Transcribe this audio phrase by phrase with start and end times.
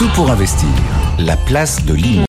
[0.00, 0.66] Tout pour investir.
[1.18, 2.24] La place de Limo.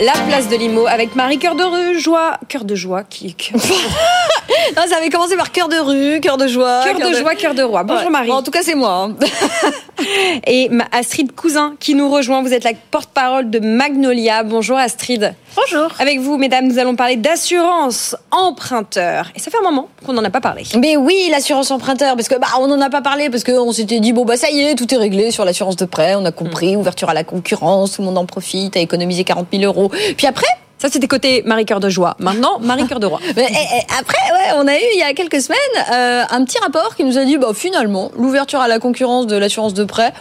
[0.00, 2.38] La place de Limo avec Marie Cœur de Joie.
[2.48, 3.36] Cœur de Joie qui.
[3.54, 6.80] non, ça avait commencé par Cœur de rue, Cœur de Joie.
[6.82, 7.84] Cœur de, Joie, Cœur de Roi.
[7.84, 8.10] Bonjour Ouais.
[8.10, 8.26] Marie.
[8.30, 8.90] Bon, en tout cas, c'est moi.
[8.92, 9.14] hein.
[10.46, 12.42] Et Astrid Cousin qui nous rejoint.
[12.42, 14.42] Vous êtes la porte-parole de Magnolia.
[14.42, 15.34] Bonjour Astrid.
[15.56, 15.90] Bonjour.
[15.98, 19.30] Avec vous, mesdames, nous allons parler d'assurance emprunteur.
[19.34, 20.62] Et ça fait un moment qu'on n'en a pas parlé.
[20.78, 24.00] Mais oui, l'assurance emprunteur, parce que bah on n'en a pas parlé, parce qu'on s'était
[24.00, 26.32] dit bon bah ça y est, tout est réglé sur l'assurance de prêt, on a
[26.32, 29.90] compris, ouverture à la concurrence, tout le monde en profite, a économisé 40 000 euros.
[30.16, 30.46] Puis après,
[30.80, 32.16] Ça, c'était côté Marie Cœur de Joie.
[32.18, 33.20] Maintenant, Marie Cœur de Roi.
[33.36, 35.58] mais, eh, eh, après ouais, on a eu il y a quelques semaines
[35.92, 39.36] euh, un petit rapport qui nous a dit bah finalement l'ouverture à la concurrence de
[39.36, 40.14] l'assurance de prêt.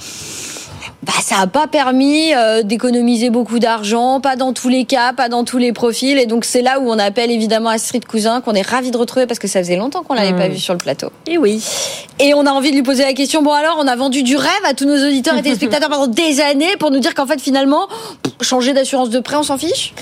[1.02, 5.30] Bah, ça n'a pas permis euh, d'économiser beaucoup d'argent, pas dans tous les cas, pas
[5.30, 6.18] dans tous les profils.
[6.18, 9.26] Et donc, c'est là où on appelle évidemment Astrid Cousin, qu'on est ravi de retrouver
[9.26, 11.10] parce que ça faisait longtemps qu'on l'avait pas vu sur le plateau.
[11.26, 11.64] Et oui.
[12.20, 14.36] Et on a envie de lui poser la question, bon alors, on a vendu du
[14.36, 17.40] rêve à tous nos auditeurs et téléspectateurs pendant des années pour nous dire qu'en fait,
[17.40, 17.88] finalement,
[18.42, 19.94] changer d'assurance de prêt, on s'en fiche?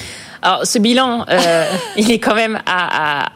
[0.42, 1.66] Alors, ce bilan, euh,
[1.98, 3.30] il est quand même à, à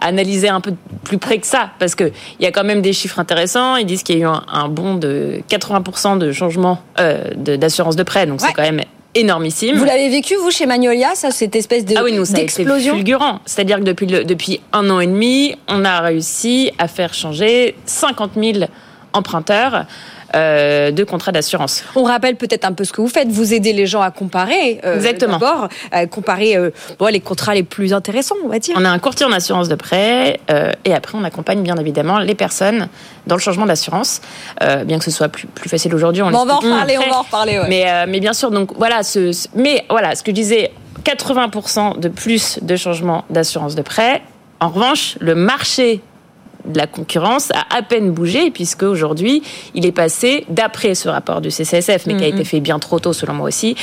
[0.00, 0.72] analyser un peu
[1.04, 3.76] plus près que ça, parce que il y a quand même des chiffres intéressants.
[3.76, 7.96] Ils disent qu'il y a eu un, un bond de 80% de changement euh, d'assurance
[7.96, 8.48] de prêt, donc Ouais.
[8.48, 8.80] c'est quand même
[9.14, 9.76] énormissime.
[9.76, 12.40] Vous l'avez vécu, vous, chez Magnolia, ça, cette espèce de ah oui, nous, ça a
[12.40, 12.94] été d'explosion?
[12.94, 13.40] fulgurant.
[13.44, 17.76] C'est-à-dire que depuis, le- depuis un an et demi, on a réussi à faire changer
[17.84, 18.64] 50 000
[19.12, 19.84] emprunteurs
[20.34, 21.84] euh, de contrats d'assurance.
[21.96, 23.28] On rappelle peut-être un peu ce que vous faites.
[23.28, 24.80] Vous aidez les gens à comparer.
[24.84, 25.38] euh, Exactement.
[25.38, 25.68] D'abord,
[26.10, 28.74] comparer euh, bon, les contrats les plus intéressants, on va dire.
[28.78, 32.18] On a un courtier en assurance de prêt euh, et après on accompagne bien évidemment
[32.18, 32.88] les personnes
[33.26, 34.20] dans le changement d'assurance,
[34.84, 36.22] bien que ce soit plus, plus facile aujourd'hui.
[36.22, 37.66] Bon, on va en reparler, on va en reparler, ouais.
[37.68, 40.72] Mais, mais bien sûr, donc voilà, ce, ce- mais voilà, ce que je disais,
[41.04, 44.22] 80% de plus de changements d'assurance de prêt.
[44.60, 46.00] En revanche, le marché
[46.64, 49.42] de la concurrence a à peine bougé puisque aujourd'hui
[49.74, 52.34] il est passé d'après ce rapport du CCSF mais qui a Mm-hmm.
[52.34, 53.74] été fait bien trop tôt selon moi aussi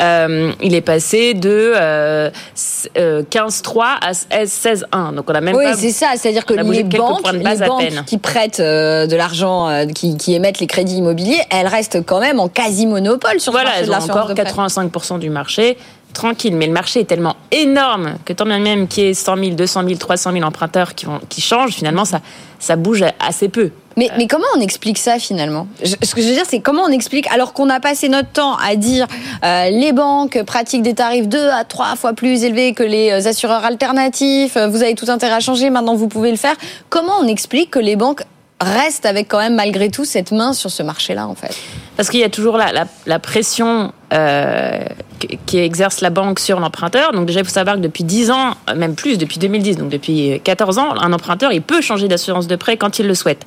[0.00, 5.54] euh, il est passé de euh, s- euh, 15,3 à 16,1 donc on a même
[5.54, 6.08] Oui, pas c'est ça.
[6.16, 10.66] C'est-à-dire que les banques, les banques qui prêtent euh, de l'argent, qui, qui émettent les
[10.66, 14.04] crédits immobiliers, elles restent quand même en quasi-monopole sur ce Voilà, marché de elles ont
[14.04, 14.44] encore de prêt.
[14.44, 15.76] 85% du marché.
[16.14, 19.36] Tranquille, mais le marché est tellement énorme que tant bien même qu'il y ait 100
[19.36, 22.20] 000, 200 000, 300 000 emprunteurs qui, vont, qui changent, finalement, ça,
[22.58, 23.70] ça bouge assez peu.
[23.96, 25.68] Mais, mais comment on explique ça finalement?
[25.82, 28.56] Ce que je veux dire, c'est comment on explique, alors qu'on a passé notre temps
[28.56, 29.06] à dire
[29.44, 33.28] euh, les banques pratiquent des tarifs deux à trois fois plus élevés que les euh,
[33.28, 36.56] assureurs alternatifs, euh, vous avez tout intérêt à changer, maintenant vous pouvez le faire.
[36.90, 38.22] Comment on explique que les banques
[38.64, 41.54] restent avec quand même malgré tout cette main sur ce marché-là en fait
[41.96, 44.84] Parce qu'il y a toujours la, la, pression euh,
[45.20, 47.12] qui- qui exerce la banque sur l'emprunteur.
[47.12, 49.88] Donc déjà, il faut savoir que depuis 10 ans, euh, même plus, depuis 2010, donc
[49.90, 53.46] depuis 14 ans, un emprunteur, il peut changer d'assurance de prêt quand il le souhaite.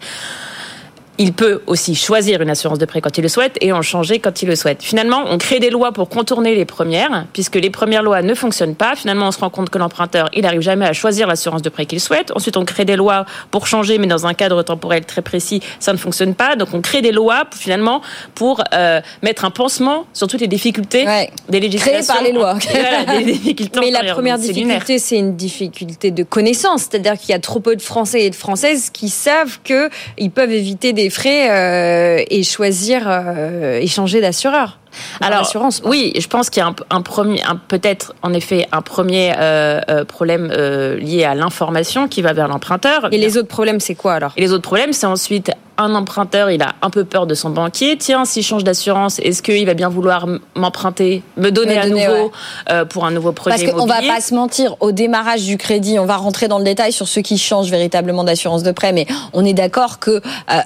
[1.20, 4.20] Il peut aussi choisir une assurance de prêt quand il le souhaite et en changer
[4.20, 4.84] quand il le souhaite.
[4.84, 8.76] Finalement, on crée des lois pour contourner les premières, puisque les premières lois ne fonctionnent
[8.76, 8.96] pas.
[8.96, 11.88] Finalement, on se rend compte que l'emprunteur, il n'arrive jamais à choisir l'assurance de prêt
[11.88, 12.32] qu'il souhaite.
[12.36, 15.92] Ensuite, on crée des lois pour changer, mais dans un cadre temporel très précis, ça
[15.92, 16.56] ne fonctionne pas.
[16.56, 18.02] Donc, on crée des lois pour, finalement
[18.36, 21.32] pour euh, mettre un pansement sur toutes les difficultés Ouais.
[21.50, 22.14] des législations.
[22.14, 22.58] par les lois.
[22.70, 26.84] Voilà, des difficultés Mais la première difficulté, c'est une difficulté de connaissance.
[26.84, 30.52] C'est-à-dire qu'il y a trop peu de Français et de Françaises qui savent qu'ils peuvent
[30.52, 34.80] éviter des frais euh, et choisir euh, et changer d'assureur.
[35.22, 35.82] Alors, assurance.
[35.86, 39.82] oui, je pense qu'il y a un, un premier, peut-être en effet un premier euh,
[39.90, 43.08] euh, problème euh, lié à l'information qui va vers l'emprunteur.
[43.12, 44.34] Et les autres problèmes, c'est quoi alors?
[44.38, 47.50] Et les autres problèmes, c'est ensuite un emprunteur, il a un peu peur de son
[47.50, 47.98] banquier.
[47.98, 51.88] Tiens, si je change d'assurance, est-ce qu'il va bien vouloir m'emprunter, me donner Me à
[51.88, 52.32] donner, nouveau ouais.
[52.72, 56.00] euh, pour un nouveau projet Parce qu'on va pas se mentir, au démarrage du crédit,
[56.00, 59.06] on va rentrer dans le détail sur ceux qui changent véritablement d'assurance de prêt, mais
[59.34, 60.22] on est d'accord que euh,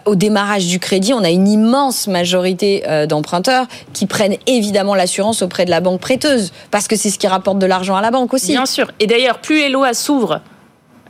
[0.05, 5.41] au démarrage du crédit, on a une immense majorité euh, d'emprunteurs qui prennent évidemment l'assurance
[5.41, 8.11] auprès de la banque prêteuse, parce que c'est ce qui rapporte de l'argent à la
[8.11, 8.51] banque aussi.
[8.51, 8.91] Bien sûr.
[8.99, 10.41] Et d'ailleurs, plus les lois s'ouvrent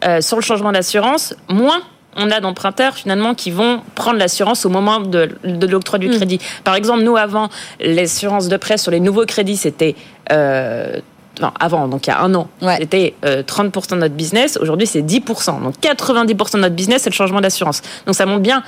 [0.06, 1.82] euh, sur le changement d'assurance, moins
[2.18, 6.40] on a d'emprunteurs finalement qui vont prendre l'assurance au moment de, de l'octroi du crédit.
[6.66, 7.48] Par exemple, nous avant,
[7.80, 9.96] l'assurance de prêt sur les nouveaux crédits, c'était
[10.32, 11.00] euh,
[11.40, 12.78] enfin, avant, donc il y a un an, Ouais.
[12.82, 14.58] c'était euh, 30% de notre business.
[14.62, 15.64] Aujourd'hui, c'est 10%.
[15.64, 17.82] Donc 90% de notre business, c'est le changement d'assurance.
[18.06, 18.62] Donc ça montre bien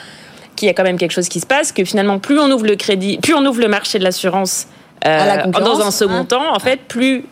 [0.56, 2.66] qu'il y a quand même quelque chose qui se passe, que finalement, plus on ouvre
[2.66, 4.68] le crédit, plus on ouvre le marché de l'assurance
[5.06, 6.26] euh, la dans un second hein.
[6.26, 7.26] temps, en fait, plus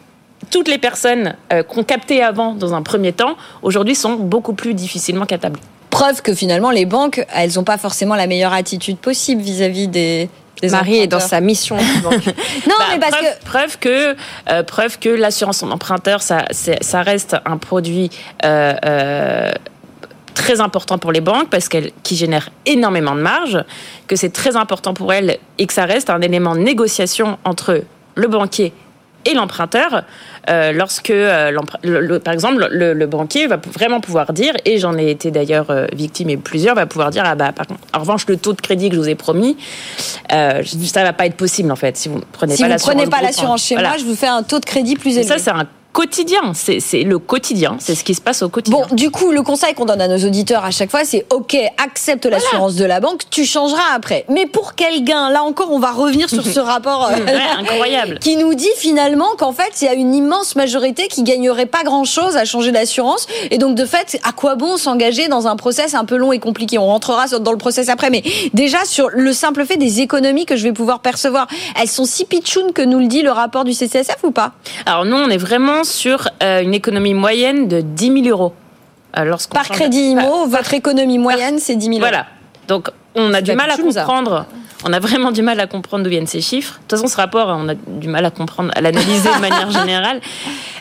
[0.50, 4.74] toutes les personnes euh, qu'on captait avant dans un premier temps, aujourd'hui sont beaucoup plus
[4.74, 5.60] difficilement captables.
[5.90, 10.30] Preuve que finalement les banques, elles n'ont pas forcément la meilleure attitude possible vis-à-vis des,
[10.62, 11.78] des Marie est dans sa mission.
[12.04, 14.16] Non, Bah, mais parce preuve, que preuve que
[14.50, 18.10] euh, preuve que l'assurance en emprunteur, ça, ça reste un produit
[18.46, 19.52] euh, euh,
[20.42, 23.64] très important pour les banques parce qu'elles qui génèrent énormément de marge,
[24.08, 27.84] que c'est très important pour elles et que ça reste un élément de négociation entre
[28.16, 28.74] le banquier
[29.26, 30.04] et l'emprunteur
[30.50, 31.52] euh, lorsque, euh,
[31.84, 35.86] le, par exemple, le, banquier va vraiment pouvoir dire, et j'en ai été d'ailleurs euh,
[35.94, 38.62] victime et plusieurs, va pouvoir dire, ah bah, par contre, en revanche, le taux de
[38.62, 39.58] crédit que je vous ai promis,
[40.34, 42.82] euh, ça va pas être possible en fait si vous prenez si pas l'assurance.
[42.82, 45.18] Si vous prenez pas l'assurance chez moi, je vous fais un taux de crédit plus
[45.18, 45.28] élevé.
[45.28, 46.54] Ça, c'est un quotidien.
[46.54, 47.78] C'est le quotidien.
[47.80, 48.86] C'est ce qui se passe au quotidien.
[48.90, 51.56] Bon, du coup, le conseil qu'on donne à nos auditeurs à chaque fois, c'est OK,
[51.84, 54.26] accepte l'assurance de la banque, tu changeras après.
[54.30, 55.30] Mais pour quel gain?
[55.30, 57.16] Là encore, on va revenir sur ce rapport euh,
[57.60, 61.66] incroyable qui nous dit finalement qu'en fait, il y a une immense majorité qui gagnerait
[61.66, 63.28] pas grand-chose à changer d'assurance.
[63.50, 66.40] Et donc, de fait, à quoi bon s'engager dans un process un peu long et
[66.40, 66.78] compliqué?
[66.78, 68.10] On rentrera dans le process après.
[68.10, 68.24] Mais
[68.54, 71.48] déjà, sur le simple fait des économies que je vais pouvoir percevoir,
[71.80, 74.54] elles sont si pitchounes que nous le dit le rapport du CCSF ou pas?
[74.86, 78.54] Alors, nous, on est vraiment sur euh, une économie moyenne de 10 000 euros.
[79.18, 82.02] Euh, Par crédit IMO, votre économie moyenne, c'est 10 000 euros.
[82.02, 82.26] Voilà.
[82.68, 84.46] Donc, on a du mal à comprendre.
[84.84, 86.76] On a vraiment du mal à comprendre d'où viennent ces chiffres.
[86.76, 89.70] De toute façon, ce rapport, on a du mal à comprendre, à l'analyser de manière
[89.70, 90.22] générale.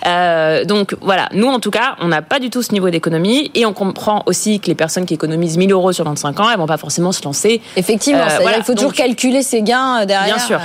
[0.07, 3.51] Euh, donc voilà, nous en tout cas, on n'a pas du tout ce niveau d'économie
[3.55, 6.59] et on comprend aussi que les personnes qui économisent 1000 euros sur 25 ans, elles
[6.59, 7.61] vont pas forcément se lancer.
[7.77, 8.59] Effectivement, voilà.
[8.59, 10.37] il faut toujours calculer ses gains derrière.
[10.37, 10.61] Bien sûr.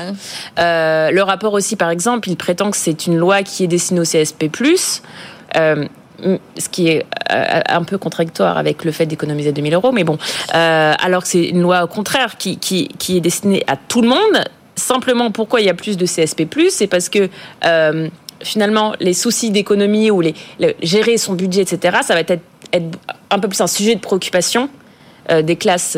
[0.60, 4.00] Euh, le rapport aussi, par exemple, il prétend que c'est une loi qui est destinée
[4.00, 4.50] au CSP+.
[5.58, 5.86] Euh,
[6.58, 10.18] ce qui est euh, un peu contradictoire avec le fait d'économiser 2000 euros, mais bon,
[10.54, 14.02] euh, alors que c'est une loi au contraire qui, qui, qui, est destinée à tout
[14.02, 14.44] le monde.
[14.76, 17.30] Simplement, pourquoi il y a plus de CSP+, c'est parce que
[17.66, 18.10] euh,
[18.44, 20.36] finalement, les soucis d'économie ou les,
[20.82, 22.40] gérer son budget, etc., ça va être,
[22.74, 23.00] être
[23.30, 24.70] un peu plus un sujet de préoccupation
[25.42, 25.98] des classes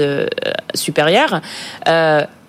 [0.73, 1.41] supérieures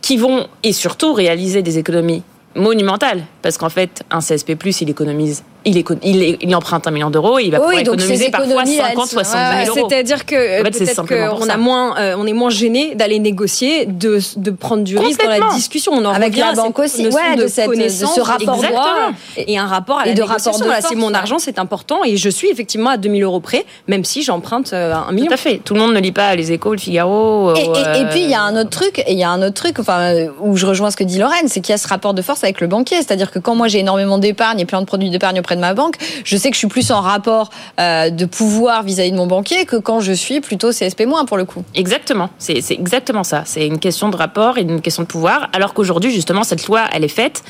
[0.00, 2.22] qui vont, et surtout, réaliser des économies
[2.54, 3.24] monumentales.
[3.42, 7.50] Parce qu'en fait, un CSP+, il économise il, il, emprunte un million d'euros et il
[7.50, 9.88] va pouvoir économiser parfois 50, 60 000 euros.
[9.88, 14.50] C'est-à-dire que peut-être qu'on a moins, euh, on est moins gêné d'aller négocier, de, de
[14.50, 15.92] prendre du risque dans la discussion.
[15.94, 19.66] On en Avec la banque aussi, ouais, de, cette, de ce rapport droit et un
[19.66, 22.48] rapport à la et de rapport de c'est mon argent, c'est important et je suis
[22.48, 25.28] effectivement à 2000 euros près, même si j'emprunte euh, un million.
[25.28, 25.60] Tout à fait.
[25.64, 27.54] Tout le monde ne lit pas les Échos, le Figaro.
[27.56, 29.78] Et, et, puis il y a un autre truc, il y a un autre truc,
[29.78, 32.22] enfin où je rejoins ce que dit Lorraine, c'est qu'il y a ce rapport de
[32.22, 35.10] force avec le banquier, c'est-à-dire que quand moi j'ai énormément d'épargne et plein de produits
[35.10, 37.50] d'épargne auprès de ma banque, je sais que je suis plus en rapport
[37.80, 41.44] euh, de pouvoir vis-à-vis de mon banquier que quand je suis plutôt CSP- pour le
[41.44, 41.64] coup.
[41.74, 43.42] Exactement, c'est exactement ça.
[43.44, 46.84] C'est une question de rapport et une question de pouvoir, alors qu'aujourd'hui, justement, cette loi,
[46.92, 47.42] elle est faite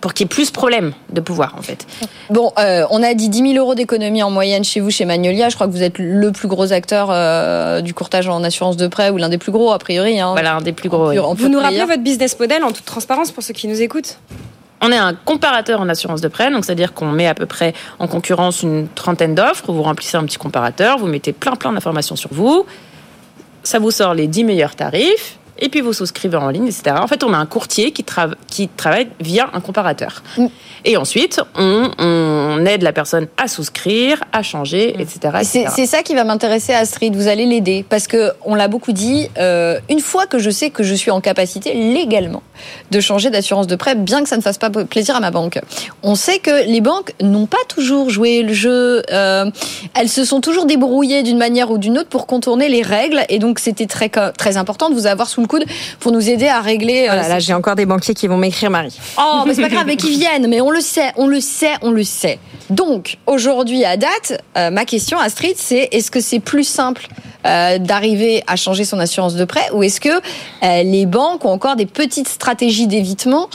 [0.00, 1.86] pour qu'il y ait plus de problèmes de pouvoir, en fait.
[2.30, 5.48] Bon, euh, on a dit 10 000 euros d'économie en moyenne chez vous, chez Magnolia.
[5.48, 8.86] Je crois que vous êtes le plus gros acteur euh, du courtage en assurance de
[8.86, 10.20] prêt, ou l'un des plus gros, a priori.
[10.20, 10.32] Hein.
[10.32, 11.12] Voilà, un des plus gros.
[11.34, 14.18] Vous nous rappelez votre business model en toute transparence pour ceux qui nous écoutent?
[14.80, 17.74] On est un comparateur en assurance de prêt, donc c'est-à-dire qu'on met à peu près
[17.98, 22.16] en concurrence une trentaine d'offres, vous remplissez un petit comparateur, vous mettez plein plein d'informations
[22.16, 22.66] sur vous,
[23.62, 26.96] ça vous sort les 10 meilleurs tarifs, et puis vous souscrivez en ligne, etc.
[27.00, 28.04] En fait, on a un courtier qui,
[28.46, 30.22] qui travaille via un comparateur.
[30.36, 30.46] Mm.
[30.84, 35.18] Et ensuite, on, aide la personne à souscrire, à changer, etc.
[35.40, 35.68] Mm.
[35.70, 37.14] C'est ça qui va m'intéresser, Astrid.
[37.14, 39.28] Vous allez l'aider parce que on l'a beaucoup dit.
[39.38, 42.42] Euh, une fois que je sais que je suis en capacité légalement
[42.90, 45.60] de changer d'assurance de prêt, bien que ça ne fasse pas plaisir à ma banque,
[46.02, 49.02] on sait que les banques n'ont pas toujours joué le jeu.
[49.10, 49.50] Euh,
[49.94, 53.22] elles se sont toujours débrouillées d'une manière ou d'une autre pour contourner les règles.
[53.28, 55.64] Et donc, c'était très très important de vous avoir sous le coude
[55.98, 57.08] pour nous aider à régler.
[57.10, 58.96] Euh, là, j'ai encore des banquiers qui vont m'écrire, Marie.
[59.18, 60.46] Oh, mais c'est pas grave, mais qui viennent.
[60.46, 62.38] Mais on le sait, on le sait, on le sait.
[62.70, 67.08] Donc, aujourd'hui, à date, euh, ma question, Astrid, c'est est-ce que c'est plus simple
[67.46, 70.20] euh, d'arriver à changer son assurance de prêt ou est-ce que
[70.62, 73.48] les banques ont encore des petites stratégies d'évitement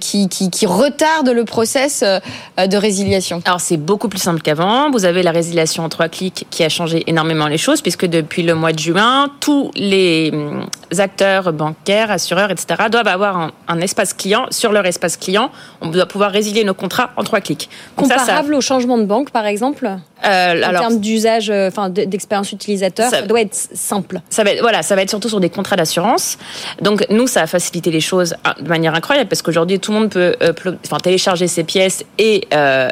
[0.00, 3.40] qui, qui, qui, retardent le process de résiliation?
[3.44, 4.90] Alors, c'est beaucoup plus simple qu'avant.
[4.90, 8.42] Vous avez la résiliation en trois clics qui a changé énormément les choses puisque depuis
[8.42, 10.66] le mois de juin, tous les hum,
[10.98, 14.46] acteurs bancaires, assureurs, etc., doivent avoir un, espace client.
[14.50, 17.70] Sur leur espace client, on doit pouvoir résilier nos contrats en trois clics.
[18.40, 19.86] Comparable au changement de banque, par exemple
[20.24, 24.20] euh, En termes d'usage, euh, enfin d'expérience utilisateur, ça, doit être simple.
[24.30, 26.38] Ça va être, voilà, ça va être surtout sur des contrats d'assurance.
[26.80, 29.98] Donc nous, ça a facilité les choses ah, de manière incroyable parce qu'aujourd'hui, tout le
[29.98, 30.52] monde peut euh,
[30.84, 32.46] enfin, télécharger ses pièces et,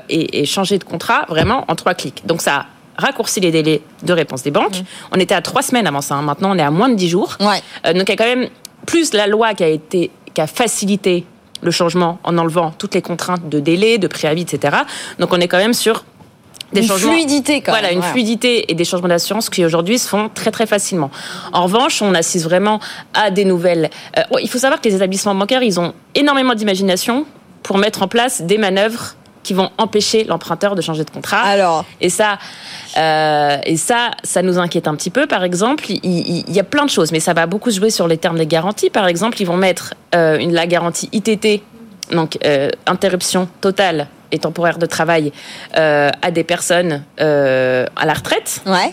[0.08, 2.22] et, et changer de contrat vraiment en trois clics.
[2.26, 4.80] Donc ça raccourci les délais de réponse des banques.
[4.80, 5.12] Mmh.
[5.12, 6.16] On était à trois semaines avant ça.
[6.16, 6.22] Hein.
[6.22, 7.38] Maintenant, on est à moins de dix jours.
[7.40, 7.92] Ouais.
[7.92, 8.48] Donc, il y a quand même
[8.86, 11.24] plus la loi qui a été, qui a facilité
[11.60, 14.78] le changement en enlevant toutes les contraintes de délai, de préavis, etc.
[15.18, 16.04] Donc, on est quand même sur
[16.72, 20.28] des une fluidité quand voilà, une fluidité et des changements d'assurance qui aujourd'hui se font
[20.32, 21.10] très très facilement.
[21.52, 22.78] En revanche, on assiste vraiment
[23.14, 23.90] à des nouvelles.
[24.18, 27.24] Euh, il faut savoir que les établissements bancaires, ils ont énormément d'imagination
[27.62, 29.14] pour mettre en place des manœuvres
[29.48, 31.40] qui vont empêcher l'emprunteur de changer de contrat.
[31.40, 32.36] Alors, Et ça,
[32.98, 35.26] euh, et ça, ça nous inquiète un petit peu.
[35.26, 37.88] Par exemple, il, il- il y a plein de choses, mais ça va beaucoup jouer
[37.88, 38.90] sur les termes des garanties.
[38.90, 41.62] Par exemple, ils vont mettre euh, une, la garantie ITT,
[42.12, 45.32] donc euh, interruption totale et temporaire de travail,
[45.72, 48.92] à des personnes à la retraite ouais.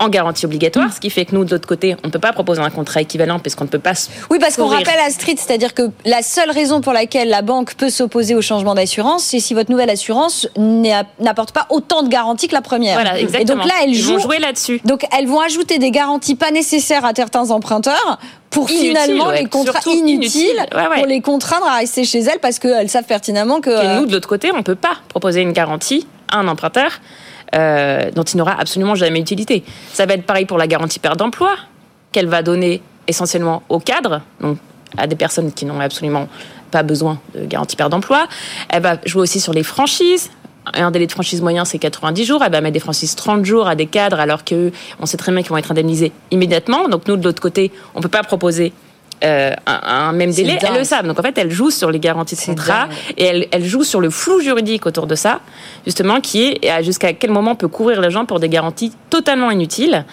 [0.00, 2.32] En garantie obligatoire, ce qui fait que nous, de l'autre côté, on ne peut pas
[2.32, 3.92] proposer un contrat équivalent parce qu'on ne peut pas.
[4.30, 7.90] Oui, parce qu'on rappelle Astrid, c'est-à-dire que la seule raison pour laquelle la banque peut
[7.90, 12.48] s'opposer au changement d'assurance, c'est si votre nouvelle assurance n'a- n'apporte pas autant de garanties
[12.48, 12.94] que la première.
[12.94, 13.40] Voilà, exactement.
[13.42, 14.20] Et donc là, elle Ils vont joue.
[14.20, 14.80] jouer là-dessus.
[14.84, 19.42] Donc elles vont ajouter des garanties pas nécessaires à certains emprunteurs pour finalement ouais.
[19.42, 20.66] les contrats Surtout inutiles, inutiles.
[20.74, 20.96] Ouais, ouais.
[20.96, 23.70] pour les contraindre à rester chez elles parce qu'elles savent pertinemment que.
[23.70, 26.48] Et euh, nous, de l'autre côté, on ne peut pas proposer une garantie à un
[26.48, 27.00] emprunteur
[27.54, 29.64] euh, dont il n'aura absolument jamais utilité.
[29.92, 31.56] Ça va être pareil pour la garantie perte d'emploi,
[32.12, 34.58] qu'elle va donner essentiellement aux cadres, donc
[34.96, 36.28] à des personnes qui n'ont absolument
[36.70, 38.26] pas besoin de garantie perte d'emploi.
[38.68, 40.30] Elle va jouer aussi sur les franchises.
[40.74, 42.42] Un délai de franchise moyen, c'est 90 jours.
[42.44, 45.32] Elle va mettre des franchises 30 jours à des cadres, alors qu'eux, on sait très
[45.32, 46.88] bien qu'ils vont être indemnisés immédiatement.
[46.88, 48.72] Donc nous, de l'autre côté, on ne peut pas proposer
[49.24, 50.58] euh, un, un même délai.
[50.62, 51.06] Elles le savent.
[51.06, 54.00] Donc en fait, elle joue sur les garanties de contrat et elle, elle joue sur
[54.00, 55.40] le flou juridique autour de ça,
[55.86, 59.50] justement, qui est jusqu'à quel moment on peut couvrir les gens pour des garanties totalement
[59.50, 60.04] inutiles,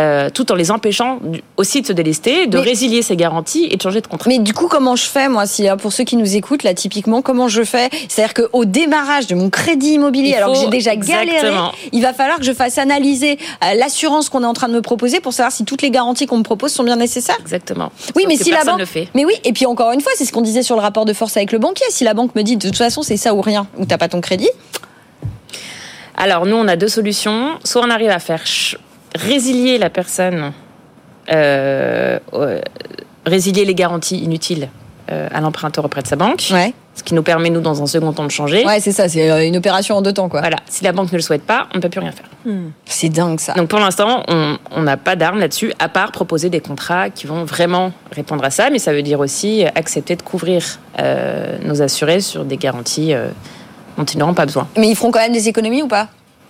[0.00, 1.20] euh, tout en les empêchant
[1.56, 4.28] aussi de se délester, de Mais- résilier ces garanties et de changer de contrat.
[4.28, 6.74] Mais du coup, comment je fais, moi, si, hein, pour ceux qui nous écoutent, là,
[6.74, 7.88] typiquement, comment je fais?
[8.08, 11.72] C'est-à-dire qu'au démarrage de mon crédit immobilier, Il alors que j'ai déjà galéré, exactement.
[11.92, 14.82] il va falloir que je fasse analyser euh, l'assurance qu'on est en train de me
[14.82, 17.36] proposer pour savoir si toutes les garanties qu'on me propose sont bien nécessaires.
[17.40, 17.90] Exactement.
[18.16, 18.80] Oui, Sauf mais que si la personne banque.
[18.80, 19.08] le fait.
[19.14, 21.12] Mais oui, et puis encore une fois, c'est ce qu'on disait sur le rapport de
[21.12, 21.86] force avec le banquier.
[21.90, 24.08] Si la banque me dit de toute façon c'est ça ou rien, ou t'as pas
[24.08, 24.50] ton crédit,
[26.16, 27.58] Alors nous, on a deux solutions.
[27.64, 28.44] Soit on arrive à faire
[29.14, 30.52] résilier la personne,
[31.32, 32.60] euh, euh,
[33.26, 34.68] résilier les garanties inutiles
[35.10, 37.86] euh, à l'emprunteur auprès de sa banque, ouais, ce qui nous permet, nous, dans un
[37.86, 38.64] second temps, de changer.
[38.66, 40.40] ouais, c'est ça, c'est euh, une opération en deux temps, quoi.
[40.40, 40.58] Voilà.
[40.68, 42.26] Si la banque ne le souhaite pas, on ne peut plus rien faire.
[42.84, 43.54] C'est dingue ça.
[43.54, 47.26] Donc pour l'instant, on on n'a pas d'arme là-dessus, à part proposer des contrats qui
[47.26, 50.62] vont vraiment répondre à ça, mais ça veut dire aussi accepter de couvrir
[50.98, 53.28] euh, nos assurés sur des garanties euh,
[53.96, 54.68] dont ils n'auront pas besoin.
[54.76, 56.08] Mais ils feront quand même des économies ou pas?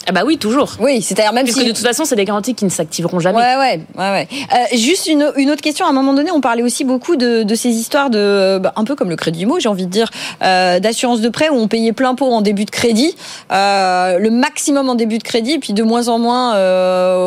[0.08, 0.72] Ah bah oui, toujours.
[0.80, 1.66] Oui, c'est-à-dire même Puisque si.
[1.66, 3.38] de toute façon, c'est des garanties qui ne s'activeront jamais.
[3.38, 4.28] Ouais, ouais, ouais, ouais.
[4.52, 5.84] Euh, juste une, une autre question.
[5.84, 8.84] À un moment donné, on parlait aussi beaucoup de, de ces histoires de, bah, un
[8.84, 10.10] peu comme le crédit immo, j'ai envie de dire,
[10.42, 13.14] euh, d'assurance de prêt où on payait plein pot en début de crédit,
[13.52, 16.52] euh, le maximum en début de crédit, puis de moins en moins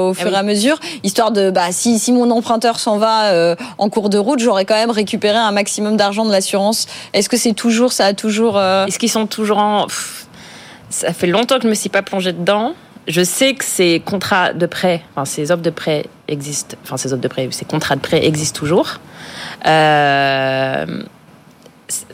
[0.09, 0.33] au fur oui.
[0.33, 4.17] et à mesure, histoire de, bah, si, si mon emprunteur s'en va en cours de
[4.17, 6.87] route, j'aurais quand même récupéré un maximum d'argent de l'assurance.
[7.13, 8.59] Est-ce que c'est toujours, ça a toujours.
[8.59, 9.85] Est-ce qu'ils sont toujours en...
[9.85, 10.25] Pff,
[10.93, 12.73] ça fait longtemps que je ne me suis pas plongée dedans.
[13.07, 17.11] Je sais que ces contrats de prêt, enfin ces offres de prêt existent, enfin ces
[17.11, 18.99] offres de prêt, ces contrats de prêt existent toujours.
[19.65, 20.85] Euh,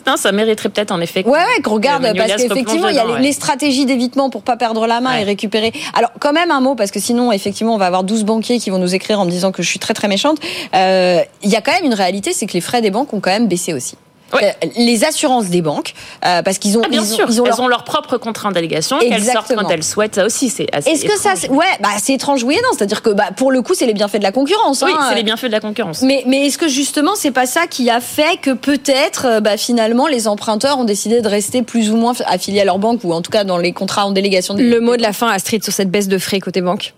[0.08, 1.24] non, ça mériterait peut-être en effet.
[1.24, 3.20] que- Ouais, ouais, qu'on regarde, que parce qu'effectivement, il y a les, ouais.
[3.22, 5.22] les stratégies d'évitement pour pas perdre la main Ouais.
[5.22, 5.72] et récupérer.
[5.94, 8.72] Alors, quand même un mot, parce que sinon, effectivement, on va avoir 12 banquiers qui
[8.72, 10.38] vont nous écrire en me disant que je suis très très méchante.
[10.76, 13.20] Euh, Il y a quand même une réalité, c'est que les frais des banques ont
[13.20, 13.96] quand même baissé aussi.
[14.34, 15.94] Euh, Les assurances des banques,
[16.26, 17.84] euh, parce qu'ils ont, Ah, bien ils ont, sûr, ils ont elles leur ont leur
[17.84, 20.16] propre contrat d'allégation qu'elles sortent quand elles souhaitent.
[20.16, 20.92] Ça aussi, c'est assez.
[20.92, 22.70] Est-ce que ça, ouais, bah c'est étrange, oui et non.
[22.78, 24.84] C'est-à-dire que bah, pour le coup, c'est les bienfaits de la concurrence.
[24.86, 25.08] Oui, hein.
[25.10, 26.02] c'est les bienfaits de la concurrence.
[26.02, 29.58] Mais, mais est-ce que justement, c'est pas ça qui a fait que peut-être, euh, bah,
[29.58, 33.14] finalement, les emprunteurs ont décidé de rester plus ou moins affiliés à leur banque ou
[33.14, 35.74] en tout cas dans les contrats en délégation Le mot de la fin, Astrid, sur
[35.74, 36.94] cette baisse de frais côté banque.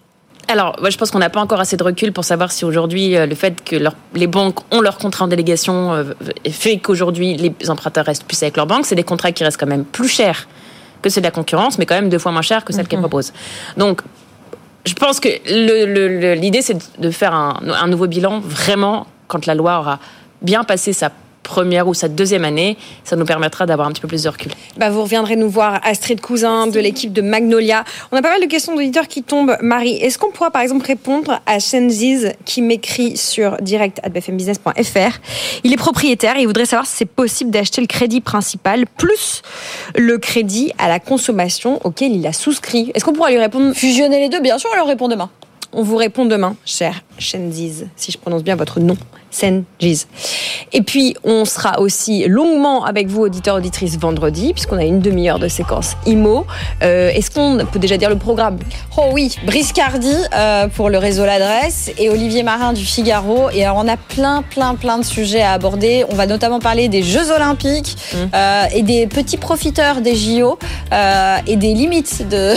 [0.52, 3.16] Alors, moi, je pense qu'on n'a pas encore assez de recul pour savoir si aujourd'hui
[3.16, 6.04] euh, le fait que leur- les banques ont leur contrat en délégation euh,
[6.52, 8.86] fait qu'aujourd'hui les emprunteurs restent plus avec leur banque.
[8.86, 10.48] C'est des contrats qui restent quand même plus chers
[11.02, 13.00] que ceux de la concurrence, mais quand même deux fois moins chers que celles qu'elles
[13.00, 13.32] proposent.
[13.78, 14.02] Donc,
[14.86, 15.30] je pense que
[16.36, 20.00] l'idée, c'est de- de faire un, un nouveau bilan vraiment quand la loi aura
[20.42, 21.12] bien passé sa
[21.44, 22.78] première ou sa deuxième année.
[23.04, 24.52] Ça nous permettra d'avoir un petit peu plus de recul.
[24.78, 27.84] Bah, vous reviendrez nous voir, Astrid Cousin, de l'équipe de Magnolia.
[28.12, 29.58] On a pas mal de questions d'auditeurs qui tombent.
[29.62, 35.20] Marie, est-ce qu'on pourra par exemple répondre à Shenziz qui m'écrit sur direct.bfmbusiness.fr
[35.64, 39.42] Il est propriétaire et il voudrait savoir si c'est possible d'acheter le crédit principal plus
[39.96, 42.92] le crédit à la consommation auquel il a souscrit.
[42.94, 43.74] Est-ce qu'on pourra lui répondre?
[43.74, 45.30] Fusionner les deux, bien sûr, on leur répond demain.
[45.74, 48.98] On vous répond demain, cher Shenziz, si je prononce bien votre nom,
[49.32, 50.08] Senjiz.
[50.74, 55.40] Et puis, on sera aussi longuement avec vous, auditeurs, auditrices, vendredi, puisqu'on a une demi-heure
[55.40, 56.46] de séquence IMO.
[56.84, 58.60] Euh, Est-ce qu'on peut déjà dire le programme?
[58.98, 63.50] Oh oui, Brice Cardi euh, pour le réseau L'Adresse et Olivier Marin du Figaro.
[63.52, 66.06] Et alors, on a plein, plein, plein de sujets à aborder.
[66.10, 70.58] On va notamment parler des Jeux Olympiques euh, et des petits profiteurs des JO
[70.92, 72.56] euh, et des limites de,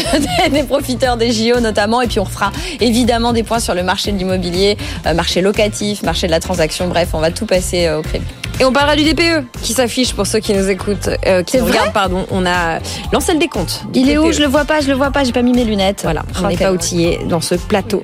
[0.50, 2.00] des profiteurs des JO notamment.
[2.00, 4.53] Et puis, on fera évidemment des points sur le marché de l'immobilier,
[5.06, 6.88] euh, marché locatif, marché de la transaction.
[6.88, 8.24] Bref, on va tout passer euh, au crédit.
[8.60, 11.64] Et on parlera du DPE qui s'affiche pour ceux qui nous écoutent, euh, qui nous
[11.64, 12.24] regardent, pardon.
[12.30, 12.78] On a
[13.12, 13.84] lancé le décompte.
[13.92, 14.34] du Il est où DPE.
[14.34, 16.00] Je le vois pas, je le vois pas, j'ai pas mis mes lunettes.
[16.04, 18.02] Voilà, on n'est pas outillé dans ce plateau.